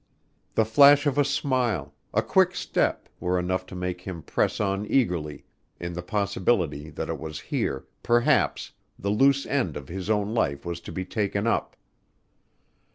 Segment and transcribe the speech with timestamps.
[0.55, 4.87] The flash of a smile, a quick step, were enough to make him press on
[4.89, 5.45] eagerly
[5.79, 10.65] in the possibility that it was here, perhaps, the loose end of his own life
[10.65, 11.75] was to be taken up.